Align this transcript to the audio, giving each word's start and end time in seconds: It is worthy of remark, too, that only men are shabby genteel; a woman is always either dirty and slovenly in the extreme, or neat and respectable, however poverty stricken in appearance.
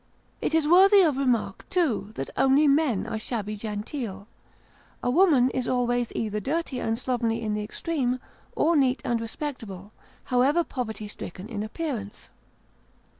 It 0.41 0.55
is 0.55 0.67
worthy 0.67 1.01
of 1.03 1.17
remark, 1.17 1.69
too, 1.69 2.09
that 2.15 2.31
only 2.35 2.67
men 2.67 3.05
are 3.05 3.19
shabby 3.19 3.55
genteel; 3.55 4.27
a 5.03 5.11
woman 5.11 5.51
is 5.51 5.67
always 5.67 6.11
either 6.15 6.39
dirty 6.39 6.79
and 6.79 6.97
slovenly 6.97 7.39
in 7.39 7.53
the 7.53 7.63
extreme, 7.63 8.19
or 8.55 8.75
neat 8.75 9.03
and 9.05 9.21
respectable, 9.21 9.93
however 10.23 10.63
poverty 10.63 11.07
stricken 11.07 11.47
in 11.47 11.61
appearance. 11.61 12.31